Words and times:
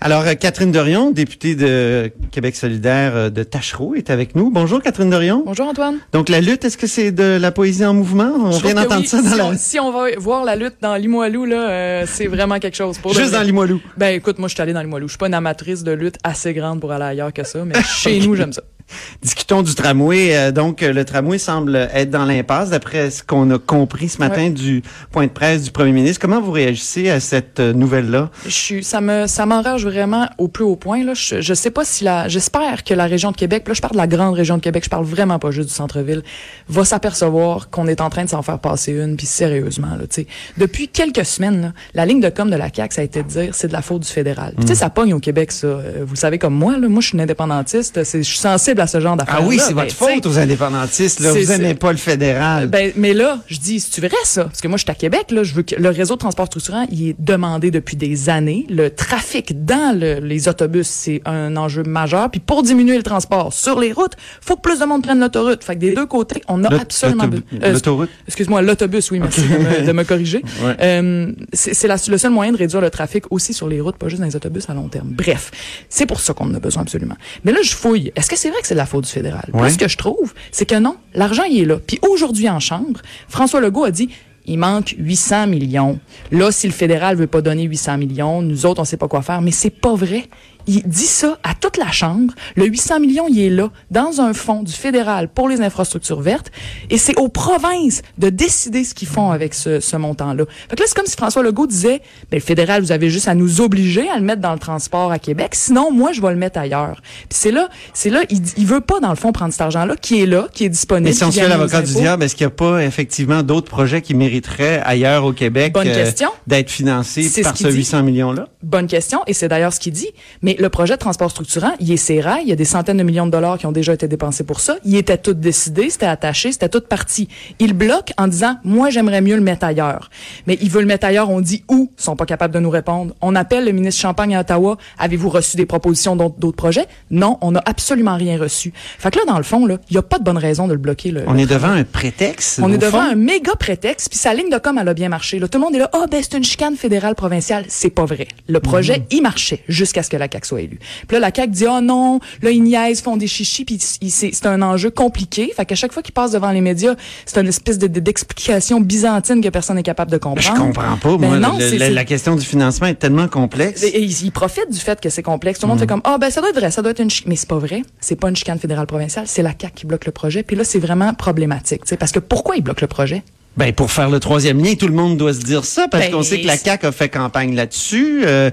Alors, 0.00 0.22
euh, 0.26 0.34
Catherine 0.34 0.72
Dorion, 0.72 1.10
députée 1.10 1.54
de 1.54 2.12
Québec 2.30 2.54
solidaire 2.54 3.16
euh, 3.16 3.30
de 3.30 3.42
Tachereau, 3.42 3.94
est 3.94 4.10
avec 4.10 4.34
nous. 4.34 4.50
Bonjour, 4.50 4.82
Catherine 4.82 5.10
Dorion. 5.10 5.42
Bonjour 5.46 5.66
Antoine. 5.66 5.98
Donc, 6.12 6.28
la 6.28 6.40
lutte, 6.40 6.64
est-ce 6.64 6.76
que 6.76 6.86
c'est 6.86 7.12
de 7.12 7.38
la 7.40 7.50
poésie 7.50 7.84
en 7.84 7.94
mouvement? 7.94 8.32
On 8.38 8.50
Je 8.52 8.62
vient 8.62 8.74
d'entendre 8.74 9.00
oui, 9.00 9.06
ça 9.06 9.22
dans 9.22 9.30
si 9.30 9.36
la... 9.36 9.46
On, 9.46 9.54
si 9.56 9.80
on 9.80 9.92
va 9.92 10.08
voir 10.18 10.44
la 10.44 10.54
lutte 10.56 10.76
dans 10.82 10.96
Limoilou, 10.96 11.46
là, 11.46 11.70
euh, 11.70 12.04
c'est 12.06 12.26
vraiment 12.26 12.58
quelque 12.58 12.76
chose. 12.76 12.98
Pour 12.98 13.14
Juste 13.14 13.32
dans 13.32 13.42
Limoilou. 13.42 13.80
Ben 13.96 14.14
écoute, 14.14 14.38
moi 14.38 14.48
je 14.48 14.54
suis 14.54 14.62
allée 14.62 14.72
dans 14.72 14.82
Limoilou. 14.82 15.08
Je 15.08 15.12
suis 15.12 15.18
pas 15.18 15.28
une 15.28 15.34
amatrice 15.34 15.82
de 15.82 15.92
lutte 15.92 16.16
assez 16.22 16.52
grande 16.52 16.80
pour 16.80 16.92
aller 16.92 17.04
ailleurs 17.04 17.32
que 17.32 17.44
ça, 17.44 17.64
mais 17.64 17.82
chez 17.82 18.20
nous 18.20 18.34
j'aime 18.34 18.52
ça. 18.52 18.62
Discutons 19.22 19.62
du 19.62 19.74
tramway. 19.74 20.36
Euh, 20.36 20.52
donc, 20.52 20.80
le 20.80 21.04
tramway 21.04 21.38
semble 21.38 21.76
être 21.92 22.10
dans 22.10 22.24
l'impasse, 22.24 22.70
d'après 22.70 23.10
ce 23.10 23.22
qu'on 23.22 23.50
a 23.50 23.58
compris 23.58 24.08
ce 24.08 24.18
matin 24.18 24.42
Ouais. 24.44 24.50
du 24.50 24.82
point 25.12 25.24
de 25.26 25.30
presse 25.30 25.62
du 25.62 25.70
premier 25.70 25.92
ministre. 25.92 26.20
Comment 26.20 26.40
vous 26.40 26.50
réagissez 26.52 27.10
à 27.10 27.20
cette 27.20 27.58
euh, 27.60 27.72
nouvelle-là? 27.72 28.30
Je 28.44 28.50
suis, 28.50 28.84
ça 28.84 29.00
me, 29.00 29.26
ça 29.26 29.46
m'enrage 29.46 29.84
vraiment 29.86 30.28
au 30.38 30.48
plus 30.48 30.64
haut 30.64 30.76
point. 30.76 31.04
Là. 31.04 31.14
Je, 31.14 31.40
je 31.40 31.54
sais 31.54 31.70
pas 31.70 31.84
si 31.84 32.04
la, 32.04 32.28
j'espère 32.28 32.84
que 32.84 32.94
la 32.94 33.06
région 33.06 33.30
de 33.32 33.36
Québec, 33.36 33.66
là 33.66 33.74
je 33.74 33.80
parle 33.80 33.94
de 33.94 33.98
la 33.98 34.06
grande 34.06 34.34
région 34.34 34.56
de 34.56 34.62
Québec, 34.62 34.84
je 34.84 34.90
parle 34.90 35.04
vraiment 35.04 35.38
pas 35.38 35.50
juste 35.50 35.68
du 35.68 35.74
centre-ville, 35.74 36.22
va 36.68 36.84
s'apercevoir 36.84 37.70
qu'on 37.70 37.86
est 37.88 38.00
en 38.00 38.10
train 38.10 38.24
de 38.24 38.28
s'en 38.30 38.42
faire 38.42 38.58
passer 38.58 38.92
une, 38.92 39.16
puis 39.16 39.26
sérieusement 39.26 39.90
là. 39.98 40.06
Tu 40.08 40.22
sais, 40.22 40.26
depuis 40.58 40.88
quelques 40.88 41.24
semaines, 41.24 41.60
là, 41.62 41.72
la 41.94 42.06
ligne 42.06 42.20
de 42.20 42.28
com 42.28 42.50
de 42.50 42.56
la 42.56 42.70
CAC, 42.70 42.92
ça 42.92 43.00
a 43.00 43.04
été 43.04 43.22
de 43.22 43.28
dire 43.28 43.54
c'est 43.54 43.68
de 43.68 43.72
la 43.72 43.82
faute 43.82 44.02
du 44.02 44.08
fédéral. 44.08 44.54
Tu 44.60 44.66
sais, 44.66 44.72
Mm. 44.72 44.76
ça 44.76 44.90
pogne 44.90 45.14
au 45.14 45.20
Québec, 45.20 45.52
ça. 45.52 45.66
Euh, 45.66 45.92
Vous 46.04 46.14
le 46.14 46.18
savez 46.18 46.38
comme 46.38 46.54
moi, 46.54 46.76
là, 46.78 46.88
moi 46.88 47.00
je 47.00 47.08
suis 47.08 47.14
une 47.16 47.22
indépendantiste, 47.22 48.02
c'est, 48.04 48.18
je 48.22 48.28
suis 48.28 48.38
sensible 48.38 48.75
à 48.80 48.86
ce 48.86 49.00
genre 49.00 49.16
d'affaires. 49.16 49.36
Ah 49.40 49.44
oui, 49.46 49.58
c'est 49.60 49.72
votre 49.74 49.94
faute 49.94 50.24
aux 50.26 50.38
indépendantistes. 50.38 51.20
Là. 51.20 51.32
Vous 51.32 51.52
aimez 51.52 51.68
c'est- 51.68 51.74
pas 51.74 51.92
le 51.92 51.98
fédéral. 51.98 52.68
Ben, 52.68 52.92
mais 52.96 53.14
là, 53.14 53.38
je 53.48 53.58
dis, 53.58 53.80
c'est-tu 53.80 54.00
vrai, 54.00 54.16
ça? 54.24 54.44
Parce 54.44 54.60
que 54.60 54.68
moi, 54.68 54.76
je 54.76 54.82
suis 54.82 54.90
à 54.90 54.94
Québec, 54.94 55.30
là, 55.30 55.42
je 55.42 55.54
veux 55.54 55.62
que 55.62 55.74
le 55.76 55.88
réseau 55.90 56.14
de 56.14 56.20
transport 56.20 56.46
structurant, 56.46 56.86
il 56.90 57.08
est 57.10 57.16
demandé 57.18 57.70
depuis 57.70 57.96
des 57.96 58.28
années. 58.28 58.66
Le 58.68 58.90
trafic 58.90 59.64
dans 59.64 59.98
le- 59.98 60.20
les 60.20 60.48
autobus, 60.48 60.86
c'est 60.86 61.22
un 61.24 61.56
enjeu 61.56 61.82
majeur. 61.82 62.30
Puis 62.30 62.40
pour 62.40 62.62
diminuer 62.62 62.96
le 62.96 63.02
transport 63.02 63.52
sur 63.52 63.78
les 63.80 63.92
routes, 63.92 64.14
faut 64.40 64.56
que 64.56 64.60
plus 64.62 64.78
de 64.80 64.84
monde 64.84 65.02
prenne 65.02 65.20
l'autoroute. 65.20 65.62
Fait 65.64 65.74
que 65.74 65.80
des 65.80 65.94
deux 65.94 66.06
côtés, 66.06 66.42
on 66.48 66.62
a 66.64 66.74
absolument... 66.74 67.24
euh, 67.62 67.72
L'autoroute? 67.72 68.10
Excuse-moi, 68.26 68.62
l'autobus, 68.62 69.10
oui, 69.10 69.18
merci 69.20 69.42
de, 69.42 69.46
me, 69.48 69.86
de 69.86 69.92
me 69.92 70.04
corriger. 70.04 70.42
Ouais. 70.62 70.74
Euh, 70.80 71.32
c'est 71.52 71.86
le 72.08 72.18
seul 72.18 72.30
moyen 72.30 72.50
de 72.52 72.56
réduire 72.56 72.80
le 72.80 72.90
trafic 72.90 73.24
aussi 73.30 73.52
sur 73.52 73.68
les 73.68 73.80
routes, 73.80 73.96
pas 73.96 74.08
juste 74.08 74.20
dans 74.20 74.26
les 74.26 74.36
autobus 74.36 74.68
à 74.70 74.74
long 74.74 74.88
terme. 74.88 75.08
Bref, 75.10 75.50
c'est 75.88 76.06
pour 76.06 76.18
ça 76.20 76.32
qu'on 76.34 76.46
en 76.50 76.54
a 76.54 76.58
besoin 76.60 76.82
absolument. 76.82 77.16
Mais 77.44 77.52
là, 77.52 77.58
je 77.62 77.74
fouille. 77.74 78.10
Est-ce 78.16 78.28
que 78.30 78.36
c'est 78.36 78.50
vrai 78.50 78.60
que 78.60 78.65
c'est 78.66 78.74
de 78.74 78.78
la 78.78 78.86
faute 78.86 79.04
du 79.04 79.10
fédéral? 79.10 79.48
Ouais. 79.52 79.70
ce 79.70 79.78
que 79.78 79.88
je 79.88 79.96
trouve, 79.96 80.34
c'est 80.52 80.66
que 80.66 80.78
non, 80.78 80.96
l'argent, 81.14 81.44
il 81.44 81.60
est 81.60 81.64
là. 81.64 81.78
Puis 81.84 81.98
aujourd'hui, 82.08 82.48
en 82.48 82.60
Chambre, 82.60 83.00
François 83.28 83.60
Legault 83.60 83.84
a 83.84 83.90
dit, 83.90 84.10
il 84.46 84.58
manque 84.58 84.94
800 84.98 85.48
millions. 85.48 85.98
Là, 86.30 86.52
si 86.52 86.66
le 86.66 86.72
fédéral 86.72 87.16
veut 87.16 87.26
pas 87.26 87.42
donner 87.42 87.64
800 87.64 87.98
millions, 87.98 88.42
nous 88.42 88.66
autres, 88.66 88.80
on 88.80 88.84
sait 88.84 88.96
pas 88.96 89.08
quoi 89.08 89.22
faire. 89.22 89.42
Mais 89.42 89.50
c'est 89.50 89.70
pas 89.70 89.94
vrai. 89.94 90.24
Il 90.66 90.82
dit 90.86 91.06
ça 91.06 91.38
à 91.42 91.54
toute 91.54 91.76
la 91.76 91.90
Chambre. 91.90 92.34
Le 92.56 92.66
800 92.66 93.00
millions, 93.00 93.26
il 93.28 93.40
est 93.40 93.50
là, 93.50 93.70
dans 93.90 94.20
un 94.20 94.32
fonds 94.32 94.62
du 94.62 94.72
fédéral 94.72 95.28
pour 95.28 95.48
les 95.48 95.60
infrastructures 95.60 96.20
vertes. 96.20 96.50
Et 96.90 96.98
c'est 96.98 97.18
aux 97.18 97.28
provinces 97.28 98.02
de 98.18 98.30
décider 98.30 98.84
ce 98.84 98.94
qu'ils 98.94 99.08
font 99.08 99.30
avec 99.30 99.54
ce, 99.54 99.80
ce 99.80 99.96
montant-là. 99.96 100.44
Fait 100.68 100.76
que 100.76 100.82
là, 100.82 100.86
c'est 100.88 100.96
comme 100.96 101.06
si 101.06 101.16
François 101.16 101.42
Legault 101.42 101.66
disait, 101.66 102.00
ben, 102.30 102.36
le 102.36 102.40
fédéral, 102.40 102.82
vous 102.82 102.92
avez 102.92 103.10
juste 103.10 103.28
à 103.28 103.34
nous 103.34 103.60
obliger 103.60 104.08
à 104.08 104.16
le 104.18 104.24
mettre 104.24 104.42
dans 104.42 104.52
le 104.52 104.58
transport 104.58 105.12
à 105.12 105.18
Québec. 105.18 105.54
Sinon, 105.54 105.90
moi, 105.92 106.12
je 106.12 106.20
vais 106.20 106.30
le 106.30 106.36
mettre 106.36 106.58
ailleurs. 106.58 107.00
Puis 107.28 107.38
c'est 107.38 107.52
là, 107.52 107.68
c'est 107.94 108.10
là, 108.10 108.22
il, 108.30 108.42
il 108.56 108.66
veut 108.66 108.80
pas, 108.80 109.00
dans 109.00 109.10
le 109.10 109.16
fond, 109.16 109.32
prendre 109.32 109.52
cet 109.52 109.62
argent-là, 109.62 109.96
qui 109.96 110.22
est 110.22 110.26
là, 110.26 110.48
qui 110.52 110.64
est 110.64 110.68
disponible. 110.68 111.08
Mais 111.08 111.12
si 111.12 111.24
on 111.24 111.42
nos 111.42 111.48
l'avocat 111.48 111.82
du 111.82 111.94
diable, 111.94 112.24
est-ce 112.24 112.34
qu'il 112.34 112.46
n'y 112.46 112.52
a 112.52 112.56
pas 112.56 112.84
effectivement 112.84 113.42
d'autres 113.42 113.68
projets 113.68 114.02
qui 114.02 114.14
mériteraient 114.14 114.80
ailleurs 114.84 115.24
au 115.24 115.32
Québec 115.32 115.72
question. 116.06 116.30
d'être 116.46 116.70
financés 116.70 117.22
par 117.42 117.52
ce 117.52 117.58
ce 117.58 117.64
qu'il 117.64 117.72
dit. 117.72 117.78
800 117.78 118.02
millions-là? 118.02 118.48
Bonne 118.62 118.86
question, 118.86 119.20
et 119.26 119.32
c'est 119.32 119.48
d'ailleurs 119.48 119.72
ce 119.72 119.80
qu'il 119.80 119.92
dit. 119.92 120.10
Mais 120.42 120.55
le 120.58 120.68
projet 120.68 120.94
de 120.94 120.98
transport 120.98 121.30
structurant, 121.30 121.72
il 121.80 121.90
est 121.92 121.96
ses 121.96 122.20
rails, 122.20 122.42
il 122.42 122.48
y 122.48 122.52
a 122.52 122.56
des 122.56 122.64
centaines 122.64 122.96
de 122.96 123.02
millions 123.02 123.26
de 123.26 123.30
dollars 123.30 123.58
qui 123.58 123.66
ont 123.66 123.72
déjà 123.72 123.92
été 123.94 124.08
dépensés 124.08 124.44
pour 124.44 124.60
ça. 124.60 124.76
Il 124.84 124.96
était 124.96 125.18
tout 125.18 125.34
décidé, 125.34 125.90
c'était 125.90 126.06
attaché, 126.06 126.52
c'était 126.52 126.68
tout 126.68 126.80
parti. 126.80 127.28
Il 127.58 127.72
bloque 127.72 128.12
en 128.18 128.28
disant, 128.28 128.56
moi 128.64 128.90
j'aimerais 128.90 129.20
mieux 129.20 129.36
le 129.36 129.42
mettre 129.42 129.64
ailleurs. 129.64 130.10
Mais 130.46 130.58
il 130.60 130.70
veut 130.70 130.80
le 130.80 130.86
mettre 130.86 131.06
ailleurs, 131.06 131.30
on 131.30 131.40
dit 131.40 131.64
où, 131.68 131.90
ils 131.98 132.02
sont 132.02 132.16
pas 132.16 132.26
capables 132.26 132.54
de 132.54 132.60
nous 132.60 132.70
répondre. 132.70 133.14
On 133.20 133.34
appelle 133.34 133.64
le 133.64 133.72
ministre 133.72 134.00
Champagne 134.00 134.34
à 134.36 134.40
Ottawa, 134.40 134.76
avez-vous 134.98 135.28
reçu 135.28 135.56
des 135.56 135.66
propositions 135.66 136.16
d'autres 136.16 136.50
projets? 136.52 136.86
Non, 137.10 137.38
on 137.40 137.52
n'a 137.52 137.62
absolument 137.66 138.16
rien 138.16 138.38
reçu. 138.38 138.72
Fait 138.98 139.10
que 139.10 139.18
là, 139.18 139.24
dans 139.26 139.36
le 139.38 139.42
fond, 139.44 139.66
là, 139.66 139.78
il 139.90 139.94
n'y 139.94 139.98
a 139.98 140.02
pas 140.02 140.18
de 140.18 140.24
bonne 140.24 140.38
raison 140.38 140.66
de 140.68 140.72
le 140.72 140.78
bloquer. 140.78 141.10
Le, 141.10 141.24
On 141.26 141.32
le 141.34 141.40
est 141.40 141.46
travail. 141.46 141.68
devant 141.70 141.80
un 141.80 141.84
prétexte. 141.84 142.60
On 142.62 142.72
est 142.72 142.78
devant 142.78 143.02
fond? 143.02 143.10
un 143.12 143.14
méga 143.14 143.54
prétexte, 143.56 144.08
puis 144.10 144.18
sa 144.18 144.34
ligne 144.34 144.50
de 144.50 144.58
com, 144.58 144.78
elle 144.80 144.88
a 144.88 144.94
bien 144.94 145.08
marché. 145.08 145.38
Là, 145.38 145.48
tout 145.48 145.58
le 145.58 145.64
monde 145.64 145.74
est 145.74 145.78
là, 145.80 145.90
ah 145.92 146.06
ben 146.10 146.20
c'est 146.22 146.36
une 146.36 146.44
chicane 146.44 146.76
fédérale 146.76 147.14
provinciale. 147.14 147.64
C'est 147.68 147.90
pas 147.90 148.04
vrai. 148.04 148.28
Le 148.48 148.60
projet, 148.60 149.02
il 149.10 149.22
marchait 149.22 149.62
jusqu'à 149.68 150.02
ce 150.02 150.10
que 150.10 150.16
la 150.16 150.28
CAQ 150.32 150.45
soit 150.46 150.62
élue. 150.62 150.78
Puis 151.08 151.14
là, 151.16 151.20
la 151.20 151.30
CAQ 151.34 151.50
dit, 151.52 151.66
oh 151.68 151.80
non, 151.80 152.20
là, 152.42 152.50
ils 152.50 152.62
niaisent, 152.62 153.00
font 153.02 153.16
des 153.16 153.26
chichis, 153.26 153.64
puis 153.64 153.78
c'est 153.80 154.46
un 154.46 154.62
enjeu 154.62 154.90
compliqué. 154.90 155.52
Fait 155.56 155.64
qu'à 155.66 155.74
chaque 155.74 155.92
fois 155.92 156.02
qu'ils 156.02 156.14
passent 156.14 156.32
devant 156.32 156.50
les 156.50 156.60
médias, 156.60 156.94
c'est 157.24 157.40
une 157.40 157.48
espèce 157.48 157.78
de- 157.78 157.86
de- 157.86 158.00
d'explication 158.00 158.80
byzantine 158.80 159.40
que 159.40 159.48
personne 159.48 159.76
n'est 159.76 159.82
capable 159.82 160.10
de 160.10 160.18
comprendre. 160.18 160.56
Je 160.56 160.60
comprends 160.60 160.96
pas, 160.96 161.16
Ben 161.18 161.28
moi. 161.28 161.38
non, 161.38 161.58
Le- 161.58 161.88
la, 161.94 162.04
question 162.04 162.36
du 162.36 162.44
financement 162.44 162.86
est 162.86 162.94
tellement 162.94 163.28
complexe. 163.28 163.82
et, 163.82 163.88
et 163.88 164.02
ils, 164.02 164.24
ils 164.26 164.32
profitent 164.32 164.70
du 164.70 164.78
fait 164.78 165.00
que 165.00 165.08
c'est 165.10 165.22
complexe. 165.22 165.58
Tout 165.60 165.66
le 165.66 165.70
monde 165.70 165.78
fait 165.80 165.86
comme 165.86 166.00
ah 166.04 166.18
ben 166.18 166.30
ça 166.30 166.40
doit 166.40 166.50
être 166.50 166.56
vrai, 166.58 166.70
ça 166.70 166.82
doit 166.82 166.90
être 166.92 167.00
une 167.00 167.10
chicane. 167.10 167.30
mais 167.30 167.36
c'est 167.36 167.48
pas 167.48 167.58
vrai. 167.58 167.82
C'est 168.00 168.16
pas 168.16 168.28
une 168.28 168.36
chicane 168.36 168.58
fédérale 168.58 168.86
provinciale, 168.86 169.24
c'est 169.26 169.42
la 169.42 169.50
CAQ 169.58 169.72
qui 169.74 169.86
bloque 169.86 170.06
le 170.06 170.12
projet. 170.12 170.42
Puis 170.42 170.56
là 170.56 170.64
c'est 170.64 170.78
vraiment 170.78 171.12
problématique, 171.14 171.82
parce 171.98 172.12
que 172.12 172.18
pourquoi 172.20 172.56
ils 172.56 172.62
bloquent 172.62 172.82
le 172.82 172.86
projet? 172.88 173.22
Ben 173.56 173.72
pour 173.72 173.90
faire 173.90 174.10
le 174.10 174.20
troisième 174.20 174.62
lien, 174.62 174.74
tout 174.74 174.86
le 174.86 174.92
monde 174.92 175.16
doit 175.16 175.32
se 175.32 175.40
dire 175.40 175.64
ça 175.64 175.88
parce 175.88 176.04
Ben, 176.06 176.12
qu'on 176.12 176.22
sait 176.22 176.42
que 176.42 176.46
la 176.46 176.58
CAQ 176.58 176.86
a 176.86 176.92
fait 176.92 177.08
campagne 177.08 177.54
là-dessus. 177.54 178.22
Euh, 178.26 178.50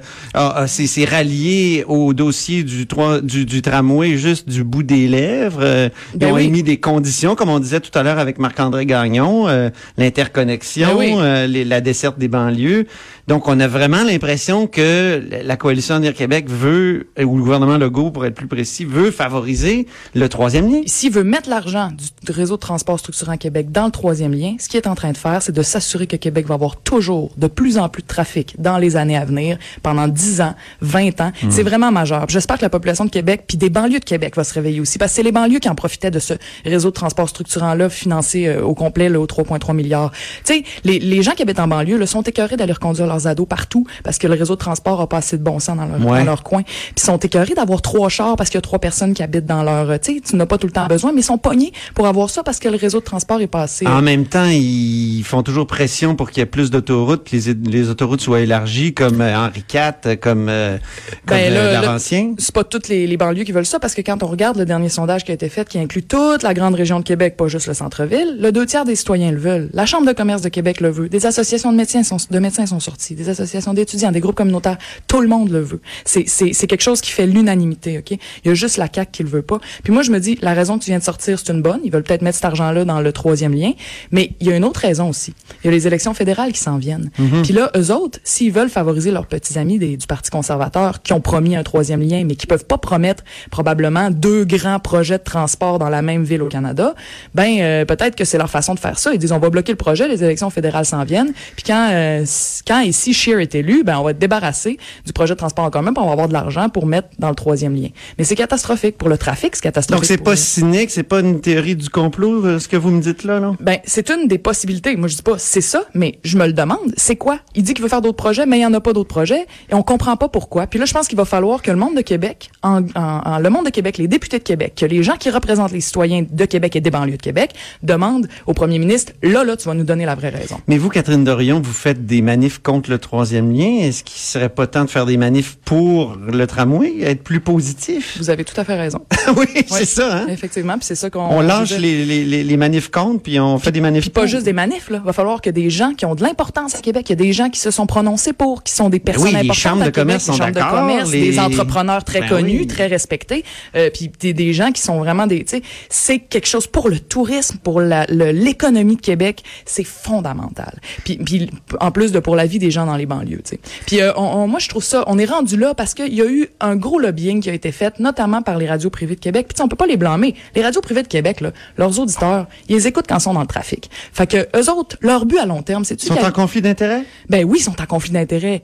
c'est 0.67 0.87
c'est 0.87 1.03
rallié 1.03 1.83
au 1.87 2.13
dossier 2.13 2.63
du, 2.63 2.87
trois- 2.87 3.19
du, 3.19 3.45
du 3.45 3.61
tramway 3.61 4.15
juste 4.17 4.47
du 4.47 4.63
bout 4.63 4.83
des 4.83 5.09
lèvres. 5.09 5.59
Euh, 5.61 5.89
ils 6.13 6.19
Ben 6.19 6.31
ont 6.31 6.35
oui. 6.35 6.45
émis 6.45 6.63
des 6.63 6.77
conditions, 6.79 7.35
comme 7.35 7.49
on 7.49 7.59
disait 7.59 7.81
tout 7.81 7.97
à 7.99 8.03
l'heure 8.03 8.17
avec 8.17 8.39
Marc-André 8.39 8.85
Gagnon, 8.85 9.47
euh, 9.49 9.69
l'interconnexion, 9.97 10.87
Ben 10.89 10.97
oui. 10.97 11.13
euh, 11.17 11.65
la 11.65 11.81
desserte 11.81 12.17
des 12.17 12.27
banlieues. 12.29 12.85
Donc 13.27 13.47
on 13.47 13.59
a 13.59 13.67
vraiment 13.67 14.03
l'impression 14.03 14.67
que 14.67 15.21
la- 15.43 15.57
coalition 15.57 15.95
Avenir 15.95 16.13
Québec 16.13 16.45
veut, 16.49 17.07
euh, 17.19 17.23
ou 17.23 17.37
le 17.37 17.43
gouvernement 17.43 17.77
Legault 17.77 18.11
pour 18.11 18.25
être 18.25 18.35
plus 18.35 18.47
précis, 18.47 18.85
veut 18.85 19.11
favoriser 19.11 19.87
le 20.15 20.27
troisième 20.29 20.69
lien. 20.71 20.81
S'il 20.87 21.11
veut 21.11 21.23
mettre 21.23 21.49
l'argent 21.49 21.89
du 22.25 22.31
réseau 22.31 22.55
de 22.55 22.61
transport 22.61 22.99
structurant 22.99 23.37
Québec 23.37 23.71
dans 23.71 23.85
le 23.85 23.91
troisième 23.91 24.33
lien, 24.33 24.55
ce 24.59 24.67
qu'il 24.69 24.77
est 24.77 24.87
en 24.87 24.92
train 24.95 25.11
de 25.11 25.17
faire, 25.17 25.41
c'est 25.41 25.51
de 25.51 25.61
s'assurer 25.61 26.07
que 26.07 26.15
Québec 26.15 26.45
va 26.47 26.55
avoir 26.55 26.77
toujours 26.77 27.31
de 27.37 27.47
plus 27.47 27.77
en 27.77 27.89
plus 27.89 28.01
de 28.01 28.07
trafic 28.07 28.55
dans 28.59 28.77
les 28.77 28.95
années 28.95 29.17
à 29.17 29.25
venir, 29.25 29.57
pendant 29.81 30.07
10 30.07 30.41
ans, 30.41 30.55
20 30.81 31.21
ans. 31.21 31.31
Hmm. 31.43 31.51
C'est 31.51 31.63
vraiment 31.63 31.91
majeur. 31.91 32.25
J'espère 32.29 32.57
que 32.57 32.61
la 32.63 32.69
population 32.69 33.05
de 33.05 33.09
Québec, 33.09 33.43
puis 33.47 33.57
des 33.57 33.69
banlieues 33.69 33.99
de 33.99 34.05
Québec 34.05 34.35
va 34.35 34.43
se 34.43 34.53
réveiller 34.53 34.79
aussi, 34.79 34.97
parce 34.97 35.11
que 35.11 35.15
c'est 35.17 35.23
les 35.23 35.31
banlieues 35.31 35.59
qui 35.59 35.69
en 35.69 35.75
profitaient 35.75 36.11
de 36.11 36.19
ce 36.19 36.33
réseau 36.65 36.89
de 36.89 36.93
transport 36.95 37.29
structurant-là, 37.29 37.89
financé 37.89 38.47
euh, 38.47 38.61
au 38.63 38.73
complet, 38.73 39.09
là, 39.09 39.19
aux 39.19 39.25
3,3 39.27 39.73
milliards. 39.75 40.11
Tu 40.43 40.53
sais, 40.55 40.63
les, 40.83 40.99
les 40.99 41.21
gens 41.23 41.31
qui 41.31 41.41
habitent 41.43 41.59
en 41.59 41.67
banlieue 41.67 41.97
là, 41.97 42.05
sont 42.07 42.21
écœurés 42.21 42.57
d'aller 42.57 42.73
reconduire 42.73 43.07
leurs 43.07 43.27
ados 43.27 43.47
partout, 43.47 43.85
parce 44.03 44.17
que 44.17 44.27
le 44.27 44.33
réseau 44.35 44.55
de 44.55 44.59
transport 44.59 44.99
a 45.01 45.07
pas 45.07 45.17
assez 45.17 45.37
de 45.37 45.43
bon 45.43 45.59
sens 45.59 45.77
dans 45.77 45.85
leur, 45.85 45.99
Ouais. 46.03 46.19
dans 46.19 46.25
leur 46.25 46.43
coin. 46.43 46.63
Puis 46.63 47.05
sont 47.05 47.17
écœurés 47.17 47.53
d'avoir 47.53 47.81
trois 47.81 48.09
chars 48.09 48.35
parce 48.35 48.49
qu'il 48.49 48.57
y 48.57 48.59
a 48.59 48.61
trois 48.61 48.79
personnes 48.79 49.13
qui 49.13 49.23
habitent 49.23 49.45
dans 49.45 49.63
leur... 49.63 49.89
euh, 49.89 49.97
Tu 50.01 50.15
sais, 50.15 50.21
tu 50.21 50.35
n'as 50.35 50.45
pas 50.45 50.57
tout 50.57 50.67
le 50.67 50.73
temps 50.73 50.87
besoin, 50.87 51.11
mais 51.13 51.21
ils 51.21 51.25
sont 51.25 51.37
pognés 51.37 51.71
pour 51.95 52.07
avoir 52.07 52.29
ça 52.29 52.43
parce 52.43 52.59
que 52.59 52.67
le 52.67 52.77
réseau 52.77 52.99
de 52.99 53.03
transport 53.05 53.39
est 53.41 53.47
passé. 53.47 53.87
En 53.87 54.01
même 54.01 54.25
temps, 54.25 54.45
ils 54.45 54.82
font 55.23 55.43
toujours 55.43 55.67
pression 55.67 56.15
pour 56.15 56.29
qu'il 56.29 56.39
y 56.39 56.43
ait 56.43 56.47
plus 56.47 56.71
d'autoroutes, 56.71 57.29
que 57.29 57.35
les, 57.35 57.53
les 57.53 57.89
autoroutes 57.89 58.21
soient 58.21 58.41
élargies, 58.41 58.93
comme 58.93 59.21
euh, 59.21 59.35
Henri 59.35 59.63
IV, 59.73 60.17
comme, 60.17 60.47
euh, 60.49 60.77
comme 61.25 61.37
Ben, 61.37 61.53
euh, 61.53 61.97
c'est 62.37 62.53
pas 62.53 62.63
toutes 62.63 62.87
les, 62.87 63.07
les 63.07 63.17
banlieues 63.17 63.43
qui 63.43 63.51
veulent 63.51 63.65
ça 63.65 63.79
parce 63.79 63.95
que 63.95 64.01
quand 64.01 64.23
on 64.23 64.27
regarde 64.27 64.57
le 64.57 64.65
dernier 64.65 64.89
sondage 64.89 65.23
qui 65.23 65.31
a 65.31 65.33
été 65.33 65.49
fait, 65.49 65.67
qui 65.67 65.79
inclut 65.79 66.03
toute 66.03 66.43
la 66.43 66.53
grande 66.53 66.75
région 66.75 66.99
de 66.99 67.03
Québec, 67.03 67.37
pas 67.37 67.47
juste 67.47 67.67
le 67.67 67.73
centre-ville, 67.73 68.37
le 68.39 68.51
deux 68.51 68.65
tiers 68.65 68.85
des 68.85 68.95
citoyens 68.95 69.31
le 69.31 69.37
veulent. 69.37 69.69
La 69.73 69.85
Chambre 69.85 70.07
de 70.07 70.13
commerce 70.13 70.41
de 70.41 70.49
Québec 70.49 70.81
le 70.81 70.89
veut. 70.89 71.09
Des 71.09 71.25
associations 71.25 71.71
de 71.71 71.77
médecins 71.77 72.03
sont, 72.03 72.17
de 72.29 72.39
médecins 72.39 72.65
sont 72.65 72.79
sorties. 72.79 73.15
Des 73.15 73.29
associations 73.29 73.73
d'étudiants, 73.73 74.11
des 74.11 74.19
groupes 74.19 74.35
communautaires. 74.35 74.77
Tout 75.07 75.21
le 75.21 75.27
monde 75.27 75.49
le 75.49 75.61
veut. 75.61 75.81
C'est 76.05 76.67
quelque 76.67 76.81
chose 76.81 77.01
qui 77.01 77.11
fait 77.11 77.27
l'unanimité, 77.27 77.99
OK? 77.99 78.11
Il 78.11 78.47
y 78.47 78.49
a 78.49 78.53
juste 78.53 78.77
la 78.77 78.87
CAQ 78.93 79.11
qui 79.11 79.23
le 79.23 79.29
veut 79.29 79.41
pas. 79.41 79.59
Puis 79.83 79.93
moi, 79.93 80.01
je 80.03 80.11
me 80.11 80.19
dis, 80.19 80.37
la 80.41 80.53
raison 80.53 80.77
que 80.77 80.83
tu 80.83 80.91
viens 80.91 80.99
de 80.99 81.03
sortir, 81.03 81.39
c'est 81.39 81.51
une 81.51 81.61
bonne. 81.61 81.79
Ils 81.83 81.91
veulent 81.91 82.03
peut-être 82.03 82.21
mettre 82.21 82.35
cet 82.35 82.45
argent-là 82.45 82.85
dans 82.85 83.01
le 83.01 83.11
troisième 83.11 83.53
lien. 83.53 83.73
Mais 84.11 84.31
il 84.39 84.47
y 84.47 84.51
a 84.51 84.55
une 84.55 84.65
autre 84.65 84.72
raison 84.77 85.09
aussi. 85.09 85.33
Il 85.63 85.67
y 85.67 85.69
a 85.69 85.71
les 85.71 85.87
élections 85.87 86.13
fédérales 86.13 86.51
qui 86.51 86.59
s'en 86.59 86.77
viennent. 86.77 87.09
Puis 87.43 87.53
là, 87.53 87.71
eux 87.77 87.91
autres, 87.91 88.19
s'ils 88.23 88.51
veulent 88.51 88.69
favoriser 88.69 89.11
leurs 89.11 89.27
petits 89.27 89.57
amis 89.57 89.79
des- 89.79 89.97
du 89.97 90.07
Parti 90.07 90.29
conservateur 90.29 91.01
qui 91.01 91.13
ont 91.13 91.21
promis 91.21 91.55
un 91.55 91.63
troisième 91.63 92.01
lien, 92.01 92.23
mais 92.25 92.35
qui 92.35 92.47
peuvent 92.47 92.65
pas 92.65 92.77
promettre 92.77 93.23
probablement 93.51 94.09
deux 94.11 94.45
grands 94.45 94.79
projets 94.79 95.17
de 95.17 95.23
transport 95.23 95.79
dans 95.79 95.89
la 95.89 96.01
même 96.01 96.23
ville 96.23 96.41
au 96.41 96.47
Canada, 96.47 96.95
ben 97.35 97.59
euh, 97.59 97.85
peut-être 97.85 98.15
que 98.15 98.25
c'est 98.25 98.37
leur 98.37 98.49
façon 98.49 98.73
de 98.73 98.79
faire 98.79 98.97
ça. 98.99 99.13
Ils 99.13 99.19
disent 99.19 99.31
on 99.31 99.39
va 99.39 99.49
bloquer 99.49 99.71
le 99.71 99.77
projet, 99.77 100.07
les 100.07 100.23
élections 100.23 100.49
fédérales 100.49 100.85
s'en 100.85 101.03
viennent. 101.03 101.33
Puis 101.55 101.63
quand 101.67 101.89
euh, 101.91 102.25
quand 102.67 102.81
et 102.81 102.91
si 102.91 103.13
Scheer 103.13 103.39
est 103.39 103.55
élu, 103.55 103.83
ben 103.83 103.97
on 103.97 104.03
va 104.03 104.11
être 104.11 104.19
débarrassé 104.19 104.77
du 105.05 105.13
projet 105.13 105.33
de 105.33 105.37
transport 105.39 105.65
en 105.65 105.69
commun, 105.69 105.93
puis 105.93 106.01
on 106.03 106.07
va 106.07 106.13
avoir 106.13 106.27
de 106.27 106.33
l'argent 106.33 106.69
pour 106.69 106.85
mettre 106.85 107.09
dans 107.19 107.29
le 107.29 107.35
troisième 107.35 107.75
lien. 107.75 107.89
Mais 108.17 108.23
c'est 108.23 108.35
catastrophique 108.35 108.97
pour 108.97 109.09
le 109.09 109.17
trafic, 109.17 109.55
c'est 109.55 109.61
catastrophique. 109.61 110.01
Donc 110.01 110.05
c'est 110.07 110.23
pas 110.23 110.35
cynique, 110.35 110.89
c'est 110.91 111.03
pas 111.03 111.19
une 111.19 111.41
théorie 111.41 111.75
du 111.75 111.89
complot, 111.89 112.45
euh, 112.45 112.59
ce 112.59 112.67
que 112.67 112.77
vous 112.77 112.89
me 112.91 113.01
dites 113.01 113.23
là, 113.23 113.39
là? 113.39 113.53
Ben, 113.59 113.77
c'est 113.85 114.09
une 114.09 114.27
des 114.27 114.37
possibilités. 114.37 114.62
Moi, 114.97 115.07
je 115.07 115.15
dis 115.15 115.21
pas 115.21 115.37
c'est 115.37 115.61
ça, 115.61 115.83
mais 115.93 116.19
je 116.23 116.37
me 116.37 116.45
le 116.47 116.53
demande. 116.53 116.93
C'est 116.97 117.15
quoi? 117.15 117.39
Il 117.55 117.63
dit 117.63 117.73
qu'il 117.73 117.83
veut 117.83 117.89
faire 117.89 118.01
d'autres 118.01 118.17
projets, 118.17 118.45
mais 118.45 118.59
il 118.59 118.61
y 118.61 118.65
en 118.65 118.73
a 118.73 118.79
pas 118.81 118.93
d'autres 118.93 119.09
projets, 119.09 119.45
et 119.69 119.73
on 119.73 119.83
comprend 119.83 120.15
pas 120.17 120.27
pourquoi. 120.29 120.67
Puis 120.67 120.79
là, 120.79 120.85
je 120.85 120.93
pense 120.93 121.07
qu'il 121.07 121.17
va 121.17 121.25
falloir 121.25 121.61
que 121.61 121.71
le 121.71 121.77
monde 121.77 121.95
de 121.95 122.01
Québec, 122.01 122.49
en, 122.61 122.81
en- 122.95 123.21
en- 123.25 123.39
le 123.39 123.49
monde 123.49 123.65
de 123.65 123.69
Québec, 123.71 123.97
les 123.97 124.07
députés 124.07 124.39
de 124.39 124.43
Québec, 124.43 124.73
que 124.79 124.85
les 124.85 125.03
gens 125.03 125.15
qui 125.17 125.29
représentent 125.29 125.71
les 125.71 125.81
citoyens 125.81 126.25
de 126.29 126.45
Québec 126.45 126.75
et 126.75 126.81
des 126.81 126.91
banlieues 126.91 127.17
de 127.17 127.21
Québec, 127.21 127.51
demandent 127.81 128.27
au 128.47 128.53
premier 128.53 128.79
ministre, 128.79 129.13
là, 129.21 129.43
là, 129.43 129.55
tu 129.57 129.67
vas 129.67 129.73
nous 129.73 129.83
donner 129.83 130.05
la 130.05 130.15
vraie 130.15 130.29
raison. 130.29 130.59
Mais 130.67 130.77
vous, 130.77 130.89
Catherine 130.89 131.23
Dorion, 131.23 131.59
vous 131.63 131.73
faites 131.73 132.05
des 132.05 132.21
manifs 132.21 132.59
contre 132.59 132.89
le 132.89 132.97
troisième 132.97 133.51
lien. 133.51 133.79
Est-ce 133.81 134.03
qu'il 134.03 134.21
serait 134.21 134.49
pas 134.49 134.67
temps 134.67 134.85
de 134.85 134.89
faire 134.89 135.05
des 135.05 135.17
manifs 135.17 135.57
pour 135.65 136.15
le 136.15 136.47
tramway, 136.47 136.93
être 137.01 137.23
plus 137.23 137.39
positif? 137.39 138.17
Vous 138.17 138.29
avez 138.29 138.43
tout 138.43 138.59
à 138.59 138.63
fait 138.63 138.75
raison. 138.75 138.99
oui, 139.37 139.45
c'est 139.67 139.85
ça, 139.85 140.17
hein? 140.17 140.27
Effectivement, 140.29 140.73
puis 140.77 140.85
c'est 140.85 140.95
ça 140.95 141.09
qu'on 141.09 141.21
On 141.21 141.41
lâche 141.41 141.71
les, 141.77 142.05
les, 142.05 142.43
les, 142.43 142.57
manifs 142.57 142.89
contre, 142.89 143.21
puis 143.23 143.39
on 143.39 143.57
fait 143.59 143.71
des 143.71 143.81
manifs 143.81 144.09
pas 144.09 144.21
pour. 144.21 144.42
Juste 144.43 144.45
des 144.45 144.53
manifs, 144.53 144.89
là. 144.89 144.99
Va 145.03 145.13
falloir 145.13 145.41
que 145.41 145.49
des 145.49 145.69
gens 145.69 145.93
qui 145.93 146.05
ont 146.05 146.15
de 146.15 146.21
l'importance 146.23 146.75
à 146.75 146.79
Québec, 146.79 147.05
il 147.09 147.11
y 147.11 147.13
a 147.13 147.15
des 147.15 147.33
gens 147.33 147.49
qui 147.49 147.59
se 147.59 147.71
sont 147.71 147.85
prononcés 147.85 148.33
pour, 148.33 148.63
qui 148.63 148.73
sont 148.73 148.89
des 148.89 148.99
personnes 148.99 149.31
Ben 149.31 149.41
les 149.43 149.49
importantes 149.49 149.55
chambres 149.57 149.81
à 149.81 149.85
de 149.85 149.89
Québec, 149.91 150.03
commerce 150.03 150.25
des 150.25 150.31
sont 150.31 150.37
chambres 150.37 150.51
de 150.51 150.77
commerce, 150.77 151.11
les- 151.11 151.29
des 151.31 151.39
entrepreneurs 151.39 152.03
très 152.03 152.21
Ben 152.21 152.29
connus, 152.29 152.59
oui. 152.59 152.67
très 152.67 152.87
respectés, 152.87 153.43
euh, 153.75 153.89
puis 153.93 154.11
des, 154.19 154.33
des 154.33 154.53
gens 154.53 154.71
qui 154.71 154.81
sont 154.81 154.97
vraiment 154.99 155.27
des, 155.27 155.45
c'est 155.89 156.19
quelque 156.19 156.47
chose 156.47 156.67
pour 156.67 156.89
le 156.89 156.99
tourisme, 156.99 157.57
pour 157.63 157.81
l'économie 157.81 158.95
de 158.95 159.01
Québec, 159.01 159.43
c'est 159.65 159.83
fondamental. 159.83 160.79
Puis, 161.03 161.17
puis 161.17 161.49
en 161.79 161.91
plus 161.91 162.11
de 162.11 162.19
pour 162.19 162.35
la 162.35 162.45
vie 162.45 162.59
des 162.59 162.71
gens 162.71 162.85
dans 162.85 162.95
les 162.95 163.05
banlieues, 163.05 163.41
tu 163.43 163.51
sais. 163.51 163.59
Puis 163.85 164.01
euh, 164.01 164.11
on- 164.15 164.21
on- 164.43 164.47
moi 164.47 164.59
je 164.59 164.69
trouve 164.69 164.83
ça, 164.83 165.03
on 165.07 165.17
est 165.17 165.25
rendu 165.25 165.57
là 165.57 165.73
parce 165.73 165.93
qu'il 165.93 166.13
y 166.13 166.21
a 166.21 166.25
eu 166.25 166.49
un 166.59 166.75
gros 166.75 166.99
lobbying 166.99 167.41
qui 167.41 167.49
a 167.49 167.53
été 167.53 167.71
fait, 167.71 167.99
notamment 167.99 168.41
par 168.41 168.57
les 168.57 168.67
radios 168.67 168.89
privées 168.89 169.15
de 169.15 169.19
Québec. 169.19 169.47
Puis 169.53 169.61
on 169.63 169.67
peut 169.67 169.75
pas 169.75 169.87
les 169.87 169.97
blâmer. 169.97 170.35
Les 170.55 170.63
radios 170.63 170.81
privées 170.81 171.03
de 171.03 171.07
Québec, 171.07 171.41
là, 171.41 171.51
leurs 171.77 171.99
auditeurs, 171.99 172.47
ils 172.69 172.75
les 172.75 172.87
écoutent 172.87 173.05
quand 173.07 173.17
ils 173.17 173.21
sont 173.21 173.33
dans 173.33 173.41
le 173.41 173.47
trafic. 173.47 173.89
Fait 174.13 174.27
que 174.33 174.57
eux 174.57 174.69
autres, 174.71 174.97
leur 175.01 175.25
but 175.25 175.37
à 175.37 175.45
long 175.45 175.61
terme, 175.61 175.85
c'est 175.85 176.01
Ils 176.03 176.07
sont 176.07 176.19
en 176.23 176.31
conflit 176.31 176.61
d'intérêt? 176.61 177.03
ben 177.29 177.43
oui, 177.45 177.59
ils 177.59 177.63
sont 177.63 177.79
en 177.81 177.85
conflit 177.85 178.11
d'intérêts. 178.11 178.63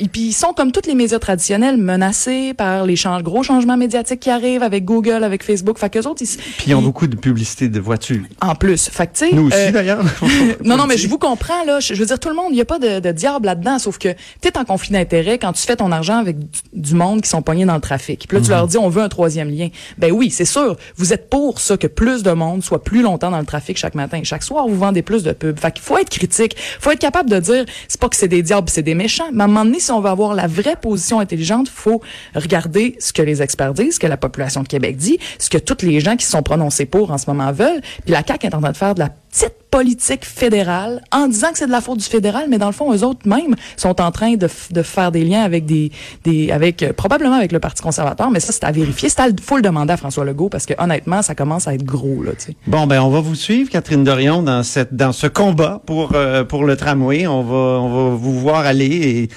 Et 0.00 0.08
puis 0.08 0.20
ils 0.28 0.32
sont 0.32 0.52
comme 0.52 0.72
tous 0.72 0.86
les 0.86 0.94
médias 0.94 1.18
traditionnels 1.18 1.76
menacés 1.76 2.54
par 2.54 2.84
les 2.86 2.96
change- 2.96 3.22
gros 3.22 3.42
changements 3.42 3.76
médiatiques 3.76 4.20
qui 4.20 4.30
arrivent 4.30 4.62
avec 4.62 4.84
Google, 4.84 5.24
avec 5.24 5.42
Facebook. 5.42 5.78
Fait 5.78 5.90
qu'eux 5.90 6.06
autres, 6.06 6.22
ils, 6.22 6.36
Puis 6.58 6.64
ils 6.68 6.74
ont 6.74 6.82
beaucoup 6.82 7.06
de 7.06 7.16
publicité 7.16 7.68
de 7.68 7.80
voitures. 7.80 8.22
en 8.40 8.54
plus. 8.54 8.88
Fait 8.90 9.06
que 9.06 9.12
tu 9.18 9.28
sais, 9.28 9.34
Nous 9.34 9.46
aussi, 9.48 9.56
euh, 9.56 9.70
d'ailleurs. 9.72 10.02
non, 10.64 10.76
non, 10.76 10.86
mais 10.86 10.96
je 10.96 11.08
vous 11.08 11.18
comprends, 11.18 11.64
là. 11.64 11.80
Je, 11.80 11.94
je 11.94 12.00
veux 12.00 12.06
dire, 12.06 12.18
tout 12.20 12.28
le 12.28 12.34
monde, 12.34 12.46
il 12.50 12.54
n'y 12.54 12.60
a 12.60 12.64
pas 12.64 12.78
de, 12.78 13.00
de 13.00 13.12
diable 13.12 13.46
là-dedans, 13.46 13.78
sauf 13.78 13.98
que 13.98 14.08
tu 14.40 14.48
es 14.48 14.56
en 14.58 14.64
conflit 14.64 14.92
d'intérêt 14.92 15.38
quand 15.38 15.52
tu 15.52 15.62
fais 15.62 15.76
ton 15.76 15.90
argent 15.92 16.18
avec 16.18 16.36
du, 16.72 16.94
monde 16.94 17.22
qui 17.22 17.28
sont 17.28 17.42
pognés 17.42 17.64
dans 17.64 17.74
le 17.74 17.80
trafic. 17.80 18.26
Puis 18.28 18.38
là, 18.38 18.42
tu 18.44 18.50
leur 18.50 18.66
dis, 18.66 18.78
on 18.78 18.88
veut 18.88 19.02
un 19.02 19.08
troisième 19.08 19.50
lien. 19.50 19.68
Ben 19.98 20.12
oui, 20.12 20.30
c'est 20.30 20.44
sûr. 20.44 20.76
Vous 20.96 21.12
êtes 21.12 21.28
pour 21.28 21.60
ça, 21.60 21.76
que 21.76 21.86
plus 21.86 22.22
de 22.22 22.30
monde 22.30 22.62
soit 22.62 22.82
plus 22.84 23.02
longtemps 23.02 23.30
dans 23.30 23.38
le 23.40 23.46
trafic 23.46 23.76
chaque 23.76 23.94
matin. 23.94 24.20
Chaque 24.24 24.42
soir, 24.42 24.66
vous 24.68 24.76
vendez 24.78 25.02
plus 25.08 25.22
de 25.22 25.32
pubs. 25.32 25.58
Fait 25.58 25.72
qu'il 25.72 25.82
faut 25.82 25.96
être 25.96 26.10
critique. 26.10 26.54
faut 26.80 26.90
être 26.90 26.98
capable 26.98 27.30
de 27.30 27.40
dire, 27.40 27.64
c'est 27.88 27.98
pas 27.98 28.10
que 28.10 28.16
c'est 28.16 28.28
des 28.28 28.42
diables, 28.42 28.68
c'est 28.68 28.82
des 28.82 28.94
méchants. 28.94 29.30
Mais 29.32 29.42
à 29.42 29.44
un 29.44 29.48
moment 29.48 29.64
donné, 29.64 29.80
si 29.80 29.90
on 29.90 30.02
veut 30.02 30.10
avoir 30.10 30.34
la 30.34 30.46
vraie 30.46 30.76
position 30.76 31.18
intelligente, 31.18 31.70
faut 31.70 32.02
regarder 32.34 32.94
ce 33.00 33.14
que 33.14 33.22
les 33.22 33.40
experts 33.40 33.72
disent, 33.72 33.94
ce 33.94 34.00
que 34.00 34.06
la 34.06 34.18
population 34.18 34.62
de 34.62 34.68
Québec 34.68 34.96
dit, 34.98 35.18
ce 35.38 35.48
que 35.48 35.56
tous 35.56 35.82
les 35.86 36.00
gens 36.00 36.16
qui 36.16 36.26
se 36.26 36.32
sont 36.32 36.42
prononcés 36.42 36.84
pour 36.84 37.10
en 37.10 37.16
ce 37.16 37.24
moment 37.26 37.50
veulent. 37.52 37.80
Puis 38.04 38.12
la 38.12 38.22
CAQ 38.22 38.48
est 38.48 38.54
en 38.54 38.60
train 38.60 38.72
de 38.72 38.76
faire 38.76 38.94
de 38.94 39.00
la 39.00 39.08
petite 39.30 39.54
politique 39.70 40.24
fédérale 40.24 41.02
en 41.12 41.28
disant 41.28 41.52
que 41.52 41.58
c'est 41.58 41.66
de 41.66 41.72
la 41.72 41.80
faute 41.80 41.98
du 41.98 42.04
fédéral, 42.04 42.46
mais 42.48 42.58
dans 42.58 42.66
le 42.66 42.72
fond, 42.72 42.92
eux 42.92 43.04
autres 43.04 43.28
même 43.28 43.54
sont 43.76 44.00
en 44.00 44.10
train 44.10 44.34
de, 44.34 44.48
de 44.70 44.82
faire 44.82 45.12
des 45.12 45.24
liens 45.24 45.42
avec 45.42 45.66
des, 45.66 45.92
des 46.24 46.50
avec 46.50 46.82
euh, 46.82 46.92
probablement 46.92 47.36
avec 47.36 47.52
le 47.52 47.60
Parti 47.60 47.82
conservateur, 47.82 48.30
mais 48.30 48.40
ça 48.40 48.52
c'est 48.52 48.64
à 48.64 48.72
vérifier. 48.72 49.08
C'est 49.08 49.20
à, 49.20 49.28
faut 49.42 49.56
le 49.56 49.62
demander 49.62 49.92
à 49.92 49.96
François 49.96 50.24
Legault 50.24 50.48
parce 50.48 50.66
que 50.66 50.74
honnêtement, 50.78 51.22
ça 51.22 51.34
commence 51.34 51.68
à 51.68 51.74
être 51.74 51.84
gros 51.84 52.22
là. 52.22 52.32
Tu 52.32 52.46
sais. 52.46 52.56
Bon, 52.66 52.86
ben, 52.86 53.00
on 53.02 53.10
va 53.10 53.20
vous 53.20 53.34
suivre, 53.34 53.70
Catherine 53.70 54.04
Dorion, 54.04 54.42
dans 54.42 54.62
cette, 54.62 54.94
dans 54.94 55.12
ce 55.12 55.26
combat 55.26 55.82
pour, 55.86 56.12
euh, 56.14 56.44
pour 56.44 56.64
le 56.64 56.76
tramway. 56.76 57.26
On 57.26 57.42
va, 57.42 57.80
on 57.80 58.10
va 58.10 58.16
vous 58.16 58.38
voir 58.40 58.60
aller 58.66 58.86
et 58.86 59.28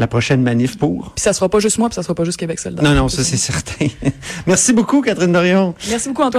la 0.00 0.06
prochaine 0.06 0.42
manif 0.42 0.78
pour. 0.78 1.12
Puis 1.14 1.22
ça 1.22 1.32
sera 1.32 1.48
pas 1.48 1.60
juste 1.60 1.78
moi, 1.78 1.88
puis 1.88 1.94
ça 1.94 2.02
sera 2.02 2.14
pas 2.14 2.24
juste 2.24 2.38
Québec 2.38 2.58
solidaire. 2.58 2.82
Non, 2.82 2.94
non, 2.94 3.08
ça, 3.08 3.22
c'est 3.22 3.36
certain. 3.36 3.86
Merci 4.46 4.72
beaucoup, 4.72 5.02
Catherine 5.02 5.32
Dorion. 5.32 5.74
Merci 5.88 6.08
beaucoup 6.08 6.22
Antoine. 6.22 6.38